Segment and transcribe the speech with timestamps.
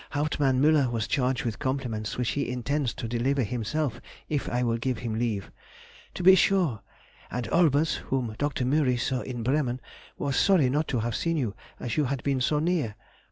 [0.13, 4.77] Hauptmann Müller was charged with compliments, which he intends to deliver himself if I will
[4.77, 5.51] give him leave.
[6.15, 6.81] To be sure!
[7.29, 8.65] and Olbers, whom Dr.
[8.65, 9.79] Mühry saw in Bremen,
[10.17, 12.95] was sorry not to have seen you, as you had been so near.